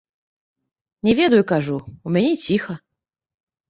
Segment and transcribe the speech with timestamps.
[1.05, 2.73] Не ведаю, кажу, у мяне ціха.